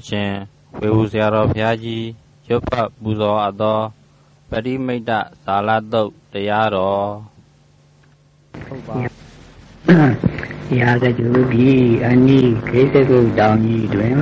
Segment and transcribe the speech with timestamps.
[0.00, 0.32] အရှင်
[0.80, 2.06] ဝေဘူးဆရာတော်ဘုရားကြီး
[2.48, 3.78] ရွတ်ဖတ်ပူဇော်အပ်သော
[4.50, 5.10] ပရိမိတ်တ
[5.44, 7.06] ဇာလတုတ်တရားတော်
[8.66, 8.94] ဟုတ်ပါ
[10.78, 11.72] ရာဇဂုတိ
[12.08, 14.16] အနိခေသကုတောင်ကြီးတွင်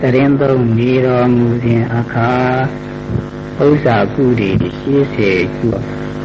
[0.00, 2.32] သရင်သုံးနေတော်မူစဉ်အခါ
[3.64, 5.72] ဥစ္စာကုတိရှိစေကျွ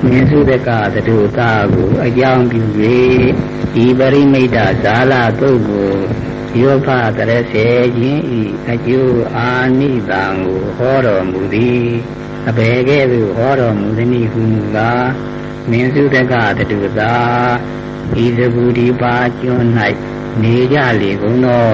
[0.04, 2.64] မင်းစုတကသတုတာကိုအကြောင်းပြု၍
[3.73, 5.94] ဒီပရိမိတ်တဇာလတုတ်ကို
[6.59, 7.67] ယောဖတရစေ
[7.97, 9.49] ခြင်းဤအကျိုးအာ
[9.79, 11.87] နိသံကိုဟောတော်မူသည်
[12.47, 15.07] အဘယ်ကဲ့သို့ဟောတော်မူသည်နည်းဟုမူကား
[15.69, 17.15] မင်းစုတကတတုသာ
[18.23, 19.68] ဤသဘူဒီပါကျွန်း၌
[20.42, 21.68] နေကြလေကုန်သော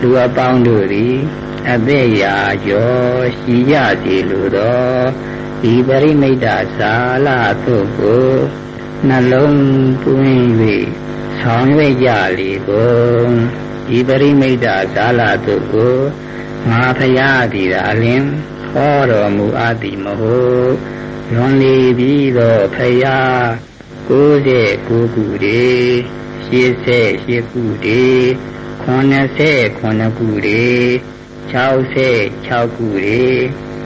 [0.00, 1.16] လူအပေါင်းတို့သည်
[1.70, 4.94] အသက်ရာကျော်ရှိကြစီလိုသော
[5.72, 6.46] ဤပရိမိတ်တ
[6.76, 6.94] ဇာ
[7.26, 7.28] လ
[7.64, 8.30] သို့ကို
[9.08, 9.58] နှလုံး
[10.02, 10.46] သွင်း၍
[11.38, 12.86] ဆောင်ရွက်ကြလေကု
[13.22, 13.34] န်
[13.96, 15.98] ဤပရိမိတ်တဇာလတုကို
[16.70, 18.24] ငါဖရာသည်သာလင်
[18.72, 20.72] ဟောတော်မူအပ်သည်မဟုတ်
[21.32, 23.20] လွန်လေပြီးသောဖရာ
[24.08, 25.92] 99ခုတည်း
[26.50, 28.24] 88ခုတည်း
[28.84, 30.90] 89ခုတည်း
[31.52, 33.40] 66ခုတည်း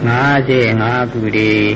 [0.06, 1.66] 55ခုတည်း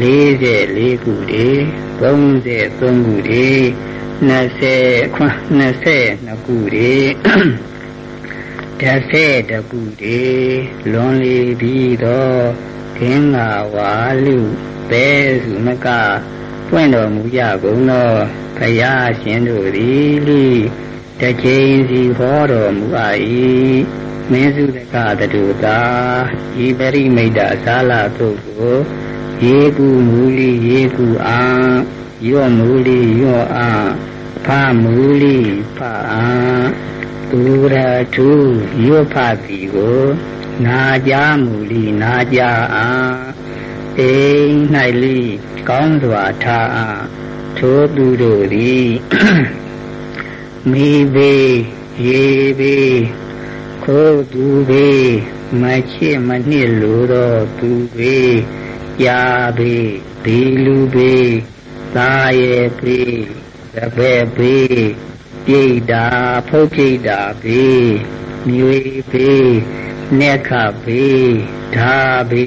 [0.00, 1.60] 44ခုတည်း
[2.00, 3.66] 33ခုတည်း
[4.20, 5.24] 20ခွ
[5.84, 7.12] 22ခုတည်း
[8.80, 10.60] တဆေတခုတည်း
[10.92, 12.44] လွန်လီပြီးတော့
[12.98, 13.92] ခင်းငါဝါ
[14.24, 14.38] လူ
[14.90, 15.06] ပဲ
[15.44, 15.86] စုမက
[16.68, 18.12] ပွင့်တော်မူကြကုန်သော
[18.58, 20.46] ဘုရားရှင်တို့သည်လိ
[21.20, 23.20] တချိန်စီဟောတော်မူအပ်
[24.30, 25.80] မင်းစုတကတတုတာ
[26.64, 28.76] ဤပရိမိတ်တဇာလတုကို
[29.42, 31.40] ရေကူမူလီရေကူအာ
[32.28, 33.70] ယောမူလီယောအာ
[34.46, 34.48] ဖ
[34.82, 35.38] မူလီ
[35.76, 35.78] ဖ
[36.12, 36.26] အာ
[37.30, 37.76] သူရ
[38.14, 38.30] ထု
[38.86, 40.04] ယောဖတိကို
[40.64, 41.12] နာကြ
[41.44, 42.40] မူလီနာကြ
[42.74, 42.88] အာ
[43.98, 44.14] အိ
[44.46, 44.58] မ်၌
[45.02, 45.18] လိ
[45.68, 47.04] ကောင်းစွာထားအား
[47.58, 48.88] ထိုသူတို့သည်
[50.70, 51.36] မိဘေ
[52.06, 52.24] ရေ
[52.58, 52.78] ဘေ
[53.84, 54.88] ခိုးသူဘေ
[55.60, 55.62] မ
[55.92, 58.16] ချစ်မနှစ်လိုတော့သူဘေ
[59.04, 59.22] ရာ
[59.58, 59.76] ဘေ
[60.24, 61.14] ဒီလူဘေ
[61.96, 62.12] သာ
[62.42, 63.00] ရဲ့ဘေ
[63.74, 64.56] တပည့်ဘေ
[65.46, 66.06] ပြိတ်တာ
[66.48, 67.64] ဖုတ်ပြိတ်တာဘေ
[68.48, 68.78] မြွေ
[69.10, 69.32] ဘေ
[70.20, 70.50] နက်ခ
[70.84, 71.06] ဘေ
[71.76, 71.96] ဓာ
[72.30, 72.46] ဘေ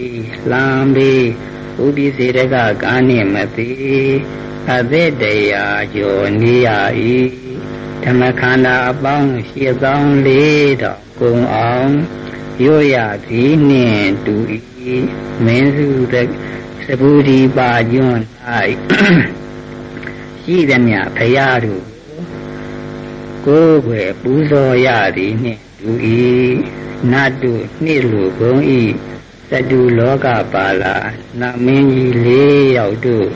[0.52, 0.66] လံ
[0.96, 1.14] ဘေ
[1.84, 3.72] ဥပိစေတကကာနိမတိ
[4.72, 6.70] အသက်တရားကျော်နေရ၏
[8.04, 11.94] ဓမ္မခန္ဓာအပေါင်း8400တောင်ကုန်အောင်
[12.64, 14.36] ရို့ရသည်နှင့်တူ၏
[15.46, 15.88] မင်းစု
[16.88, 18.22] သဘူဒီပါကျွန်း၌
[20.44, 21.84] ရှိသည်မြဖရာတို့
[23.46, 25.92] ကိုယ်ွယ်ပူဇော်ရသည်နှင့်တူ၏
[27.12, 28.62] နတ်တို့နှိလူကုန်၏
[29.50, 30.96] သတုလောကပါလာ
[31.40, 33.28] နမင်းကြီးလေးယောက်တို့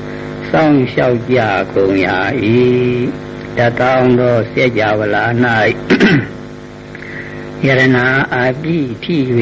[0.50, 1.40] စောင့်လျှောက်ကြ
[1.76, 2.08] ကုန်ရ၏
[3.58, 5.26] တတောင်းသောစက်ကြဝဠာ၌
[7.66, 9.24] ယရနာအာပိဖြစ်၍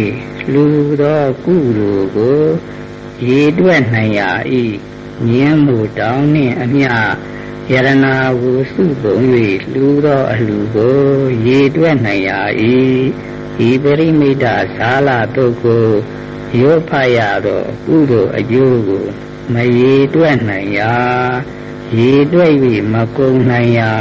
[0.54, 0.66] လူ
[1.02, 2.46] သောကုလူကို
[3.28, 4.22] ရေတွက်နိုင်ရ၏
[5.26, 6.92] မြင်းမှုတောင်းနှင့်အမျှ
[7.72, 9.18] ယရနာကိုစုပုံ၍
[9.74, 11.00] လူသောအလူကို
[11.46, 12.32] ရေတွက်နိုင်ရ၏
[13.68, 14.40] ဤပရိမိတ်
[14.76, 15.88] ဇာလတုတ်ကို
[16.60, 19.06] ရောဖတ်ရသောကုသိုလ်အကျိုးကို
[19.54, 20.94] မရေတွက်နိုင်ရာ
[21.98, 22.54] ရေတွက်၍
[22.94, 23.94] မကုန်နိုင်ရာ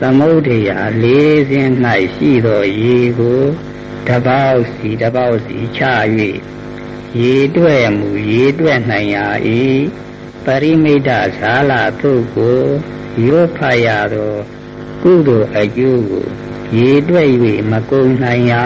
[0.00, 1.72] သမုဒ္ဒရာလေးစင်း၌
[2.14, 3.42] ရှိသောရေကို
[4.06, 5.82] တပေါက်စီတပေါက်စီချ၍
[7.16, 9.26] ရေတွက်မှုရေတွက်နိုင်ရာ၏
[10.44, 11.02] ပရိမိတ်
[11.38, 12.62] ဇာလသုတ်ကို
[13.26, 14.34] ရောဖတ်ရသော
[15.02, 16.26] ကုသိုလ်အကျိုးကို
[16.76, 17.28] ရေတွက်၍
[17.70, 18.64] မကုန်နိုင်ရာ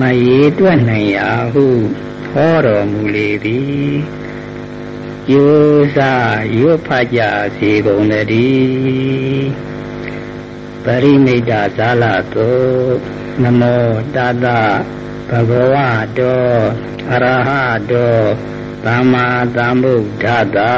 [0.00, 1.66] မရေတွက်နိုင်ရာဟု
[2.32, 3.94] ဟောတော်မူလေသည်
[5.32, 5.54] ယို
[5.96, 6.12] စာ
[6.58, 7.20] ရွတ်ဖတ်ကြ
[7.56, 9.48] စေကုန်တည်း
[10.84, 11.44] ပရိမိတ်
[11.76, 12.04] ဇာလ
[12.34, 12.60] တော
[13.42, 14.46] နမောတတ
[15.32, 15.76] ဘဂဝ
[16.18, 16.46] တော
[17.10, 17.50] အရဟ
[17.90, 18.16] တော
[18.84, 19.26] သမ္မာ
[19.56, 20.24] သမ္ဗုဒ္ဓ
[20.56, 20.74] တာ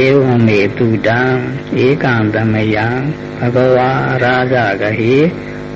[0.00, 1.20] ဧဝမေတုတံ
[1.84, 2.88] ဧကံသမယံ
[3.54, 3.90] ဘဂဝါ
[4.22, 5.14] ရာဇဂဟိ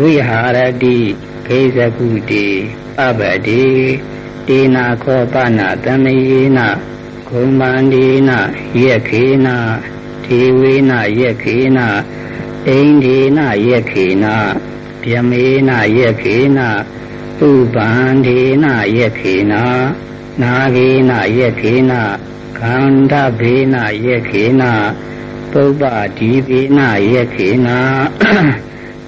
[0.00, 0.98] ဝိဟာရတိ
[1.46, 2.46] ခေဇကုတိ
[2.96, 3.66] ပပတိ
[4.48, 6.58] တေနာခောပနာတမယေန
[7.28, 8.30] ဂုံမန္ဒီန
[8.82, 9.48] ယက်ခေန
[10.24, 11.78] ထေဝေနယက်ခေန
[12.68, 14.26] အိန္ဒေနယက်ခေန
[15.02, 16.58] ဗျမေနယက်ခေန
[17.48, 18.66] ဥပန္ဒေန
[18.96, 19.54] ယက်ခေန
[20.42, 21.92] နာဂေနယက်ခေန
[22.58, 24.62] ခန္ဓဘေနယက်ခေန
[25.52, 25.82] ပုပ္ပ
[26.18, 26.80] ဒီဘေန
[27.12, 27.68] ယက်ခေန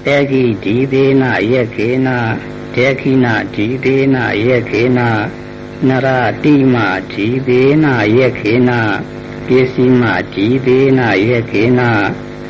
[0.05, 2.17] တေခိဒီသေးနာယက်ခေနာ
[2.75, 5.09] တေခိနာဒီသေးနာယက်ခေနာ
[5.87, 6.07] နရ
[6.43, 6.75] တိမ
[7.11, 8.81] ဒီသေးနာယက်ခေနာ
[9.45, 10.03] ပစ္စည်းမ
[10.33, 11.91] ဒီသေးနာယက်ခေနာ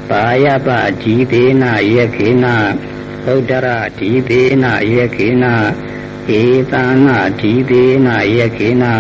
[0.10, 0.70] ပါယပ
[1.02, 2.56] ဒီသေးနာယက်ခေနာ
[3.26, 3.68] ဗုဒ္ဓရ
[4.00, 5.56] ဒီသေးနာယက်ခေနာ
[6.40, 6.74] ဧသ
[7.06, 8.94] နာဒီသေးနာယက်ခေနာ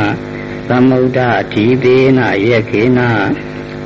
[0.69, 1.19] သမုဒ္ဒ
[1.53, 3.09] ဒီသေးနာယက်ခေနာ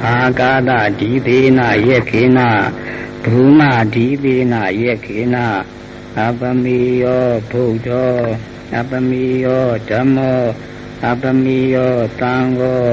[0.06, 2.50] အာကာသဒီသေးနာယက်ခေနာ
[3.24, 3.62] ဘူမ
[3.94, 5.48] ဒီသေနာယက်ခေနာ
[6.20, 8.18] အပမိယောဘုဒ္ဓော
[8.78, 10.44] အပမိယောဓမ္မော
[11.08, 12.88] အပမိယောသံဃော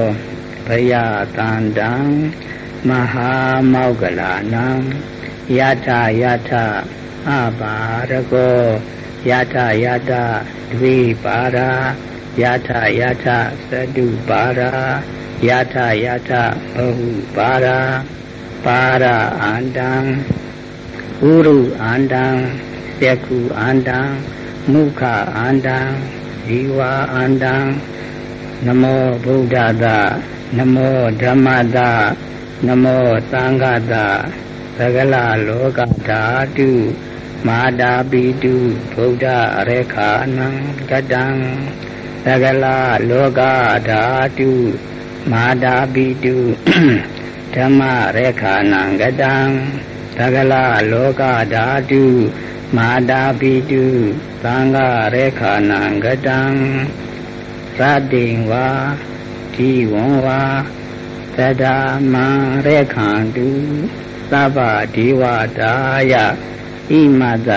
[0.67, 0.93] ဘယ
[1.37, 1.93] တန္တံ
[2.87, 3.31] မဟာ
[3.71, 4.67] မောဂလာနံ
[5.57, 6.65] ယထာယထာ
[7.29, 7.75] အဘာ
[8.09, 8.59] ရကော
[9.29, 10.23] ယထာယထာ
[10.71, 11.69] ဒွေပါရာ
[12.41, 13.37] ယထာယထာ
[13.69, 14.71] သတုပါရာ
[15.47, 16.43] ယထာယထာ
[16.73, 17.79] ဘဟုပါရာ
[18.65, 19.05] ပါရ
[19.41, 19.91] အန္တံ
[21.21, 22.25] ဥရုအန္တံ
[22.99, 23.99] သက္ခုအန္တံ
[24.71, 25.01] မုခ
[25.37, 25.79] အန္တံ
[26.45, 26.79] ဇီဝ
[27.13, 27.55] အန္တံ
[28.65, 29.85] နမောဗုဒ္ဓတ
[30.57, 31.77] နမောဓမ္မတ
[32.67, 33.93] နမောသံဃတ
[34.77, 35.15] သကလ
[35.47, 36.21] လောကဓာ
[36.57, 36.69] တု
[37.47, 38.55] မာတာပိတု
[38.93, 39.25] ဗုဒ္ဓ
[39.67, 40.47] ရေခာနံ
[40.89, 41.25] ကတံ
[42.25, 42.65] သကလ
[43.09, 43.41] လောက
[43.89, 44.03] ဓာ
[44.37, 44.51] တု
[45.31, 46.35] မာတာပိတု
[47.53, 47.81] ဓမ္မ
[48.15, 49.35] ရေခာနံကတံ
[50.17, 50.53] သကလ
[50.91, 51.23] လောက
[51.53, 52.03] ဓာတု
[52.77, 53.85] မာတာပိတု
[54.43, 54.77] သံဃ
[55.13, 56.41] ရေခာနံကတံ
[57.79, 57.81] သ
[58.11, 58.67] တိဝါ
[59.55, 60.43] ဒီဝံဝါ
[61.37, 61.65] သဒ္ဓ
[62.13, 62.27] မံ
[62.65, 63.49] ရေခန္တု
[64.31, 64.57] သဗ္ဗ
[64.95, 65.23] ဒေဝ
[65.59, 65.73] တာ
[66.11, 66.13] ယ
[66.89, 67.49] ဣမတ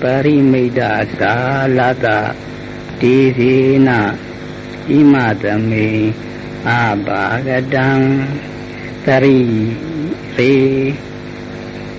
[0.00, 1.34] ပရိမိတ်တာသာ
[1.78, 2.06] လတ
[3.00, 3.54] ဒီစီ
[3.86, 4.00] နာ
[4.90, 5.88] ဣမတမေ
[6.68, 6.70] အ
[7.06, 7.88] ဘာဂတံ
[9.06, 9.38] တရိ
[10.36, 10.54] ရေ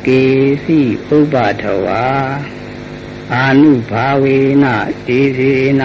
[0.05, 0.23] ကေ
[0.63, 0.79] စီ
[1.17, 2.05] ဥပ္ပထဝါ
[3.33, 4.65] အာနုဘာဝေန
[5.07, 5.83] ဒေသေန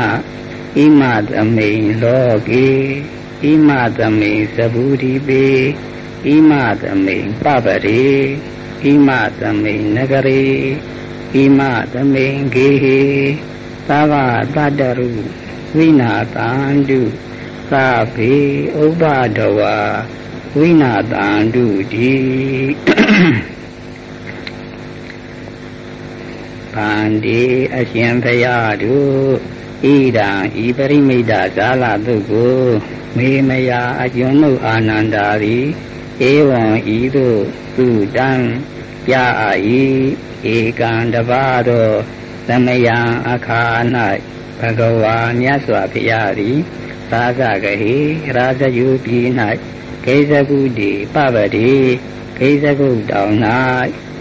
[0.76, 2.68] ဣမသမိန်လောကေ
[3.42, 5.44] ဣမသမိန်သဗုဒိပေ
[6.24, 6.52] ဣမ
[6.82, 8.06] သမိန်ပပရေ
[8.82, 10.44] ဣမသမိန်နဂရေ
[11.32, 11.60] ဣမ
[11.92, 13.00] သမိန်ဂေဟေ
[13.88, 15.10] သဗ္ဗတတရု
[15.76, 17.00] ဝိနာတန္တု
[17.70, 17.72] သ
[18.14, 18.34] ဗေ
[18.82, 19.02] ဥပ္ပ
[19.36, 19.76] ဒဝါ
[20.56, 22.12] ဝိနာတန္တုတိ
[26.74, 27.42] ဗန္တိ
[27.76, 29.30] အရှင်ဘုရားတို့
[29.84, 30.30] ဣဒံ
[30.64, 31.26] ဤပရိမိတ်
[31.56, 32.62] ဇာလတုကို
[33.16, 35.66] မေမယာအကျွန်ုပ်အာနန္ဒာသည်
[36.30, 36.62] ဧဝံ
[36.96, 37.40] ဤသို့
[37.76, 37.86] သူ
[38.16, 38.30] တံ
[39.06, 39.82] ပြအာဤ
[40.54, 41.88] ဧကံတပါသော
[42.48, 43.64] သမယံအခါ၌
[44.60, 46.58] ဘဂဝါမြတ်စွာဘုရားသည်
[47.10, 47.94] သာသကဟိ
[48.34, 49.28] ရာဇယုပြည်၌
[50.06, 51.72] ကိစ္စကုတိပပတိ
[52.38, 53.34] ကိစ္စကုတောင်၌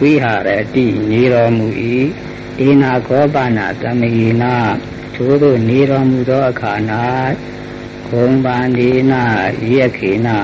[0.02, 1.68] ဝိဟာရတိနေတော်မူ၏
[2.58, 4.56] ဒေနာခောပနာသမယေနာ
[5.16, 6.74] ထိုသို့နေတော်မူသောအခါ၌
[8.10, 9.24] ဂုံပန္ဒီနာ
[9.72, 10.38] ယက်ခေနာ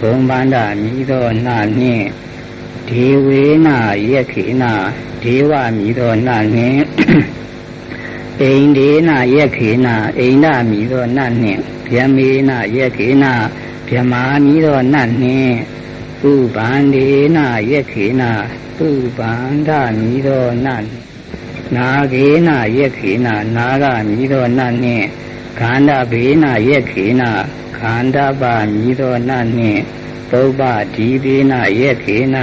[0.00, 2.06] ဂုံပန္ဒမြည်သောနာနှင့်
[2.90, 3.78] ဒေဝေနာ
[4.10, 4.72] ယက်ခေနာ
[5.22, 6.82] ဒေဝမြည်သောနာနှင့်
[8.40, 11.60] အိန္ဒေနာယက်ခေနာအိန္ဒမြည်သောနာနှင့်
[11.90, 13.32] ဗျမေနာယက်ခေနာ
[13.88, 15.54] ဗျမာမြည်သောနာနှင့်
[16.30, 18.30] ဥပန္ဒေနာယက်ခေနာ
[18.88, 21.10] ဥပန္ဒမြည်သောနာနှင့်
[21.76, 25.06] နာဂေနယက်ခေနနာဂမြည်သောနတ်နှင့်
[25.58, 27.22] ခန္ဓာဘေနယက်ခေန
[27.78, 29.82] ခန္ဓာပါမြည်သောနတ်နှင့်
[30.30, 30.62] ပုပ္ပ
[30.94, 32.36] ဒီဘေနယက်ခေန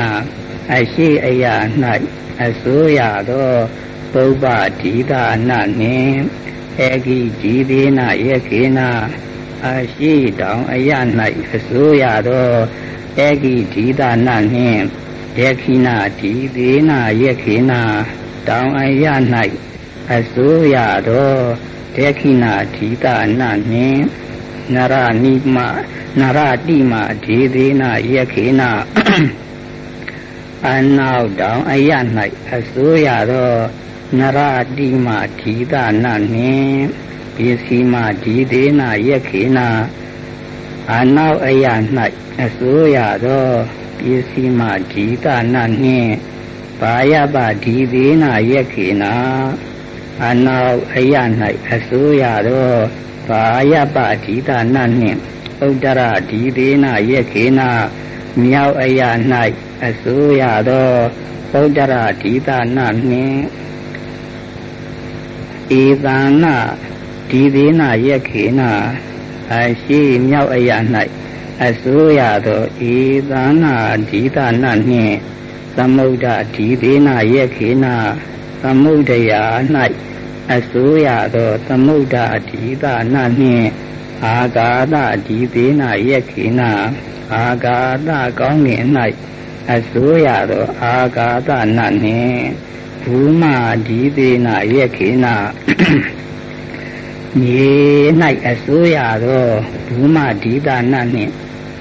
[0.73, 1.45] အရှိအယ၌
[2.43, 3.51] အစိုးရသော
[4.13, 4.45] ပုပ္ပ
[4.81, 6.17] ဒီတာနတ်နှင့်
[6.79, 8.79] အေဂိဒီဘေနယက်ခေန
[9.65, 10.91] အရှိတောင်အယ၌
[11.53, 12.51] အစိုးရသော
[13.19, 14.83] အေဂိဒီတာနတ်နှင့်
[15.39, 16.91] ယက္ခိနာဒီဘေန
[17.21, 17.81] ယက်ခေနာ
[18.47, 19.05] တောင်အရ၌
[20.13, 20.77] အစိုးရ
[21.07, 21.35] သော
[21.95, 23.41] ဒေခိနာဓိတာန
[23.71, 24.01] နှင့်
[24.75, 25.57] နရနိမ
[26.19, 26.93] နရတိမ
[27.23, 28.71] ဒေသေးနာယခေနာ
[30.67, 31.91] အနောက်တောင်အရ၌
[32.55, 33.53] အစိုးရသော
[34.19, 34.39] နရ
[34.77, 35.07] တိမ
[35.39, 36.81] ဓိတာနနှင့်
[37.35, 39.69] ပစ္စည်းမဓိသေးနာယခေနာ
[40.93, 41.65] အနောက်အရ၌
[42.43, 43.47] အစိုးရသော
[43.99, 46.13] ပစ္စည်းမဓိတာနနှင့်
[46.81, 49.13] ပါယပဒီသေးနာယက်ခေနာ
[50.25, 51.15] အနောက်အယ၌
[51.73, 52.71] အစိုးရသော
[53.29, 55.19] ပါယပဒီတာနနှင့်
[55.65, 57.69] ဥဒ္ဒရဒီသေးနာယက်ခေနာ
[58.41, 59.01] မြောက်အယ၌
[59.85, 60.91] အစိုးရသော
[61.59, 62.79] ဥဒ္ဒရဒီတာန
[63.09, 63.41] နှင့်
[65.81, 66.55] ဧတံနာ
[67.29, 68.71] ဒီသေးနာယက်ခေနာ
[69.51, 70.71] အရှိမြောက်အယ၌
[71.65, 72.95] အစိုးရသောဧ
[73.29, 73.75] တံနာ
[74.09, 75.15] ဒီတာနနှင့်
[75.77, 77.85] သမုဒ္ဒဒီသေနယက်ခေန
[78.61, 79.43] သမုဒ္ဒရာ၌
[80.55, 82.17] အစိုးရသောသမုဒ္ဒ
[82.49, 83.67] ဒီသနာနှင့်
[84.25, 84.95] အာဂါသ
[85.27, 86.61] ဒီသေနယက်ခေန
[87.33, 88.83] အာဂါသကောင်းငင်၌
[89.73, 92.43] အစိုးရသောအာဂါသနာနှင့်
[93.03, 93.43] ဘူမ
[93.87, 95.25] ဒီသေနယက်ခေန
[97.39, 97.71] မြေ၌
[98.49, 99.47] အစိုးရသော
[99.87, 101.33] ဘူမဒီသနာနှင့်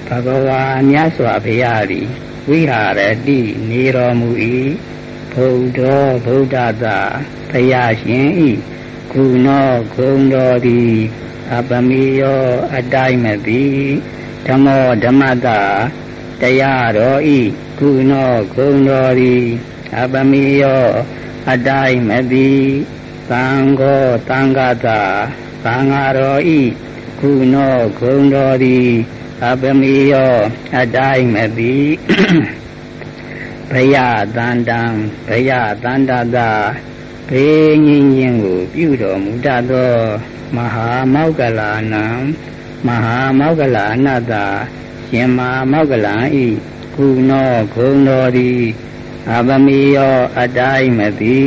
[0.08, 2.08] ဘဂဝါမြတ်စွာဘုရားသည်
[2.48, 4.30] ဝိဟာရတိနေတော်မူ၏
[5.38, 5.80] ဘုဒ္ဓ
[6.24, 6.98] ဗုဒ္ဓသာ
[7.50, 8.28] ဘုရားရှင်၏
[9.12, 10.94] ကုနောဂုံတော်သည်
[11.54, 12.44] အပမီယော
[12.76, 13.64] အတိုင်းမပြီ
[14.46, 15.60] ဓမ္မောဓမ္မတာ
[16.40, 17.40] တရားတော်ဤ
[17.78, 19.44] ကုနောဂုံတော်သည်
[19.98, 20.86] အပမီယော
[21.50, 22.50] အတိုင်းမပြီ
[23.30, 23.46] သံ
[23.80, 25.02] ဃောသံဃတာ
[25.64, 26.60] သံဃာတော်ဤ
[27.20, 28.88] ကုနောဂုံတော်သည်
[29.44, 30.34] အပမီယော
[30.78, 31.74] အတိုင်းမပြီ
[33.72, 33.96] ဘယ
[34.36, 34.82] တန္တံ
[35.26, 35.50] ဘယ
[35.84, 36.50] တန္တတာ
[37.28, 39.92] ဘေးငင်းခြင်းကို ပြုတော်မူတတ်သော
[40.56, 42.06] မဟာမောက္ကလာနံ
[42.86, 44.34] မဟာမောက္ကလာအနတ္တ
[45.08, 46.46] ရှင်မဟာမောက္ကလံဤ
[46.94, 48.62] ကုနောဂုံတော်သည်
[49.30, 51.40] အပမီယောအတိုင်းမသိ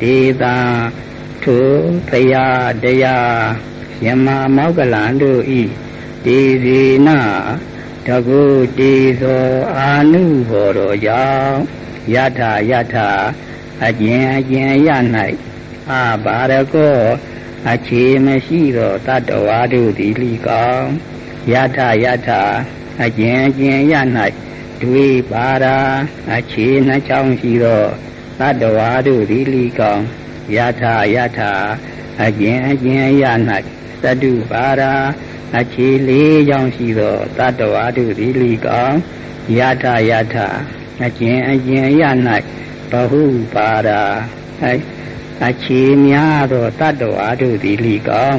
[0.00, 0.56] ဒေတာ
[1.42, 1.68] ထို
[2.08, 2.46] ဖရာ
[2.82, 3.38] တရား
[4.00, 5.62] ရှင်မဟာမောက္ကလံတို့ဤ
[6.24, 7.18] ဒေဒီနာ
[8.08, 8.42] တကု
[8.78, 9.46] တေသော
[9.76, 11.56] အာနုဘော်တော်ကြောင့်
[12.14, 13.10] ယထာယထာ
[13.84, 14.88] အကျင်အကျင်ရ၌
[15.90, 16.98] အာဘာရကော
[17.70, 20.88] အခြေမရှိသောတတ္တဝါတို့သည်လိကောင်း
[21.52, 22.42] ယထာယထာ
[23.02, 23.94] အကျင်အကျင်ရ၌
[24.82, 25.78] ဒွေပါရာ
[26.34, 27.84] အခြေနှချောင်းရှိသော
[28.38, 30.04] တတ္တဝါတို့သည်လိကောင်း
[30.56, 31.52] ယထာယထာ
[32.22, 33.24] အကျင်အကျင်ရ၌
[34.02, 34.94] သတုပါရာ
[35.58, 38.94] အခြေလေးကြောင့်ရှိသောတတ္တဝါတို့သည်လိကောင်
[39.58, 40.48] ယထာယထာ
[41.04, 42.02] အကျင်အကျင်ရ၌
[42.90, 43.22] ဘဟု
[43.54, 44.02] ပါရာ
[45.46, 48.38] အခြေများသောတတ္တဝါတို့သည်လိကောင်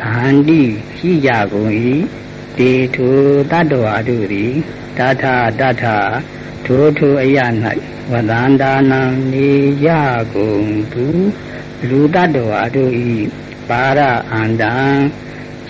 [0.00, 0.62] ဗန္တိ
[0.98, 1.72] ရှိကြကုန်၏
[2.58, 3.08] တေထု
[3.50, 4.52] တတ္တဝါတို့သည်
[4.98, 5.24] တထ
[5.60, 5.84] တထ
[6.66, 7.38] ထိုထိုအရ၌
[8.10, 9.50] ဝဒန္တာနံနေ
[9.84, 9.90] ကြ
[10.34, 11.04] ကုန်သူ
[11.88, 12.92] လူတတ္တဝါတို့၏
[13.68, 14.00] ပါရ
[14.32, 14.74] အန္တံ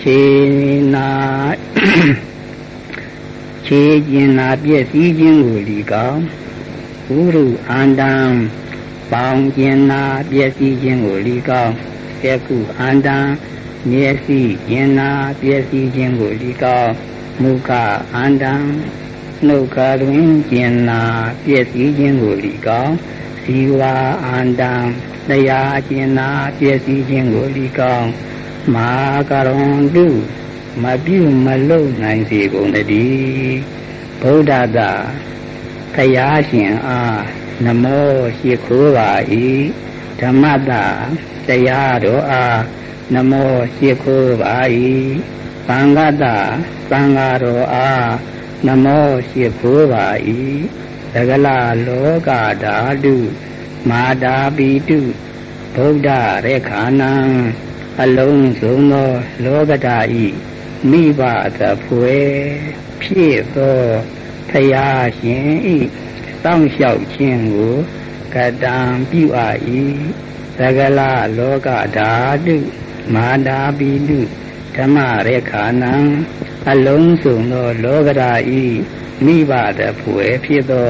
[0.01, 0.23] ခြေ
[0.95, 1.09] နာ
[3.65, 6.19] ခြေကျင်နာပြည့်စည်ခြင်းကိုလီကောင်
[7.15, 8.13] ဥရုအန္တံ
[9.11, 11.71] ပေါင်းကျင်နာပြည့်စည်ခြင်းကိုလီကောင်
[12.23, 13.17] ယခုအန္တံ
[13.89, 16.89] မျက်စိကျင်နာပြည့်စည်ခြင်းကိုလီကောင်
[17.41, 17.69] မုခ
[18.15, 18.53] အန္တံ
[19.45, 21.01] နှုတ်ခါတွင်ကျင်နာ
[21.43, 22.91] ပြည့်စည်ခြင်းကိုလီကောင်
[23.43, 23.81] ဇီဝ
[24.25, 24.73] အန္တံ
[25.29, 28.05] တရားကျင်နာပြည့်စည်ခြင်းကိုလီကောင်
[28.75, 28.89] မာ
[29.29, 30.07] ကရုံတု
[30.83, 33.57] မပြုမလုံနိုင်စေကုန်တည်း
[34.21, 34.91] ဗုဒ္ဓသာ
[35.95, 37.21] ခရာရှင်အား
[37.65, 39.11] နမောရှိခိုးပါ၏
[40.19, 40.85] ဓမ္မတာ
[41.47, 42.59] တရားတော်အား
[43.13, 44.55] နမောရှိခိုးပါ၏
[45.67, 46.37] သံဃတာ
[46.91, 48.09] သံဃာတော်အား
[48.67, 50.05] နမောရှိခိုးပါ၏
[51.13, 51.47] သကလ
[51.87, 52.29] လောက
[52.63, 53.15] ဓာတု
[53.89, 54.99] မာတာပိတု
[55.75, 56.09] ဗုဒ္ဓ
[56.45, 57.13] ရေခာနံ
[58.01, 59.11] အလုံးစုံသော
[59.45, 60.25] လောကဓာဤ
[60.89, 61.21] မိဘ
[61.59, 62.31] သဖွယ်
[63.01, 63.79] ဖြစ်သော
[64.49, 64.87] ဖရာ
[65.19, 65.77] ရှင်ဤ
[66.43, 67.77] တောင်းလျှောက်ခြင်းကို
[68.35, 68.77] ကတံ
[69.09, 69.57] ပြုအပ်၏
[70.57, 70.99] သကလ
[71.37, 72.11] လောကဓာ
[72.45, 72.55] တု
[73.13, 74.19] မာတာပိတု
[74.75, 75.93] ဓမ္မရေခာနံ
[76.69, 78.31] အလုံးစုံသောလောကဓာ
[78.61, 78.63] ဤ
[79.25, 80.89] မိဘသဖွယ်ဖြစ်သော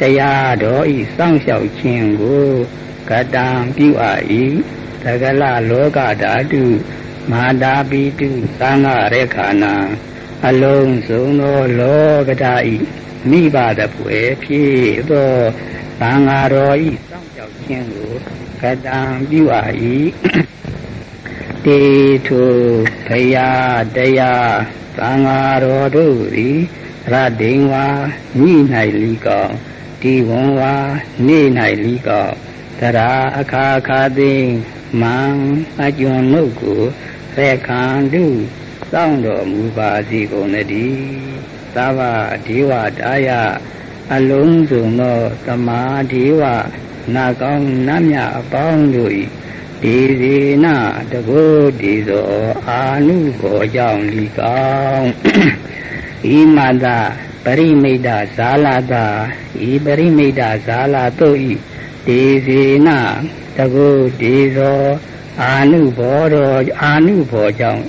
[0.00, 2.48] တရားတော်ဤစောင့်ရှောက်ခြင်းကို
[3.10, 4.22] ကတံပြုအပ်၏
[5.04, 6.62] သကလလောကဓာတု
[7.30, 8.28] မာတာပိတု
[8.60, 9.74] သံဃရေခာနာ
[10.46, 12.76] အလုံးစုံသောလောကဓာဤ
[13.30, 14.78] မိဘတပွေဖြစ်
[15.10, 15.32] သော
[16.00, 18.12] သံဃာတော်ဤစောင့်ကြောက်ခြင်းကို
[18.62, 19.72] ကတံပြုအပ်၏
[21.64, 21.82] တေ
[22.26, 22.42] ထု
[23.06, 24.52] ဖယားတရား
[24.98, 26.58] သံဃာတော်တို့သည်
[27.12, 27.86] ရဒိန်ဝါ
[28.40, 28.52] ညိ၌
[29.02, 29.46] လီကော
[30.00, 30.74] ဒီဝံဝါ
[31.26, 31.40] နေ၌
[31.84, 32.28] လီကော
[32.80, 34.32] တရာအခါခါသိ
[35.00, 35.18] မံ
[35.82, 36.82] အကျွန်းနှုတ်ကို
[37.34, 37.82] သက်ခံ
[38.12, 38.24] တု
[38.90, 41.02] စောင့်တော်မူပါစီကုန်တည်း
[41.74, 42.00] သဗ္ဗ
[42.46, 43.28] ဒေဝတာယ
[44.14, 45.82] အလုံးစုံသောသမာ
[46.12, 46.42] ဒေဝ
[47.14, 49.12] နာကောင်းနတ်မြအပေါင်းတို့၏
[49.82, 50.76] ဒီစီနာ
[51.12, 51.42] တကု
[51.80, 52.32] ဒီသော
[52.68, 55.10] အာနုဘောကြောင့်လီကောင်း
[56.36, 56.86] ဤမတ
[57.44, 59.06] ပရိမိတ်ဇာလာတာ
[59.68, 60.34] ဤပရိမိတ်
[60.66, 61.38] ဇာလာတို့
[62.16, 63.00] ဤဒီစီနာ
[63.56, 63.88] တကု
[64.20, 64.82] ဒီသော
[65.42, 67.84] အာနုဘောတော်အာနုဘောကြောင့်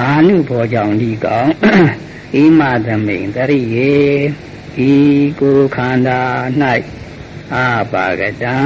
[0.00, 1.50] အာနုဘောကြောင့်ဒီကောင်
[2.34, 3.94] ဣမသမိန်တရိယေ
[4.88, 4.92] ဤ
[5.40, 6.20] ကိုယ်ခန္ဓာ၌
[7.54, 8.58] အာပါကတံ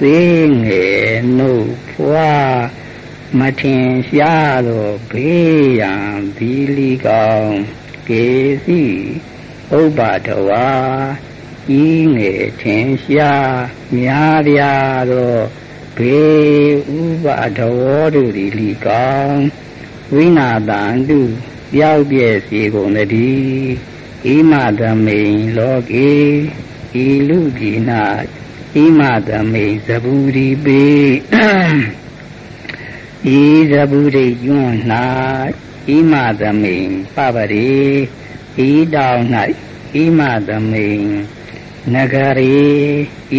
[0.00, 0.18] သိ
[0.64, 2.32] ငယ်နှုတ်ဖွာ
[3.38, 7.52] မထင်ရှားသောဘေးရန်ဘီလီကောင်
[8.08, 8.26] ကေ
[8.64, 8.82] စီ
[9.78, 10.68] ဥပ္ပါဒဝါ
[11.82, 11.84] ဤ
[12.16, 13.62] ငယ်ထင်ရှား
[13.96, 15.36] များပြားသော
[15.96, 19.38] ဘေးဥပါဒဝောတို့သည်လီကောင်
[20.14, 21.20] ဝိနာတံတု
[21.72, 23.94] ပြောက်ပြည့်စီကုန်တည်း
[24.32, 26.12] ဣမသမိန်လောကေ
[27.02, 27.78] ဤလူကြီး၌
[28.74, 30.84] ဣမသမိန်သဘူရီပေ
[33.38, 34.76] ဤသဘူရိယွန်း၌
[35.86, 37.72] ဣမသမိန်ပပရိ
[38.68, 39.22] ဤတောင်၌
[39.92, 41.08] ဣမသမိန်
[41.92, 42.14] နဂ
[42.50, 42.66] ရေ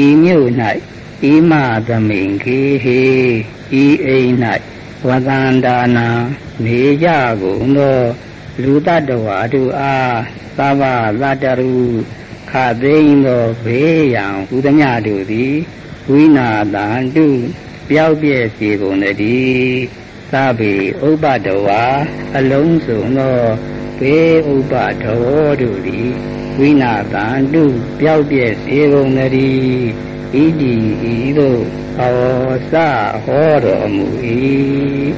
[0.02, 0.50] ဤမြို့၌
[1.22, 1.54] ဣမ
[1.88, 3.02] သမိန်ခေဟေ
[3.82, 4.34] ဤအိမ်၌
[5.08, 6.08] ဝသန္တာနာ
[6.66, 7.08] နေကြ
[7.42, 8.00] ကုန်သော
[8.62, 10.18] လူတတ္တဝါတို့အား
[10.58, 10.84] သဗ္ဗ
[11.22, 11.74] လတ္တရု
[12.52, 15.56] ခသိမ့်သောဘေးရန်ဟူသမျှတို့သည်
[16.10, 17.28] ဝိနာတံတု
[17.90, 19.80] ပျောက်ပြည့်စေကုန်တည်း
[20.32, 20.74] သဗ္ဗေ
[21.08, 21.84] ဥပ္ပတဝါ
[22.38, 23.40] အလုံးစုံသော
[24.00, 24.20] သေ
[24.54, 25.24] ဥပထဝ
[25.62, 26.12] တို့သည်
[26.58, 27.64] ဝိနာတံတု
[28.00, 29.86] ပျောက်ပြဲစေကုန်တည်း
[30.34, 30.74] ဣတိ
[31.14, 31.64] ဤသို့
[31.98, 32.16] ဟော
[32.72, 32.74] စ
[33.26, 34.08] ဟောတော်မူ၏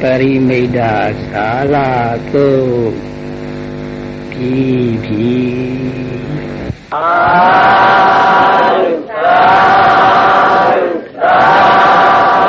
[0.00, 0.94] ပရိမိတ်တာ
[1.32, 1.74] သာလ
[2.32, 2.48] သု
[4.30, 4.54] ပြီ
[5.02, 5.36] ပြီ
[6.94, 7.10] အာ
[9.10, 9.42] သာ
[11.20, 12.41] သာ